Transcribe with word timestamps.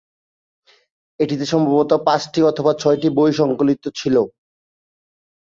এটিতে 1.19 1.45
সম্ভবত 1.45 1.91
পাঁচটি 2.07 2.39
অথবা 2.43 2.71
ছয়টি 2.73 3.07
বই 3.17 3.31
সংকলিত 3.33 3.83
ছিল। 3.95 4.15